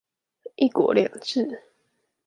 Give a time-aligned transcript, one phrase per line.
[0.57, 1.61] ㄧ 國兩制